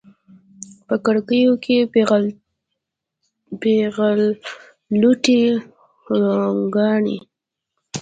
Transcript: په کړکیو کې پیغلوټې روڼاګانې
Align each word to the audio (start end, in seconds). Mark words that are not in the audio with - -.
په 0.87 0.95
کړکیو 1.05 1.53
کې 1.63 1.77
پیغلوټې 3.61 5.41
روڼاګانې 6.19 7.17